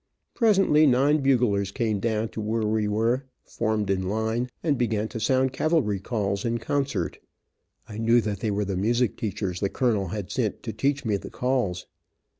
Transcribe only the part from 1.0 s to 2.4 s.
buglers came down